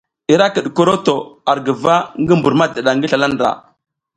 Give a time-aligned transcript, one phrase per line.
[0.31, 1.15] I ra kiɗ koroto
[1.51, 3.49] ar guva ngi mbur madiɗa ngi slala ndra.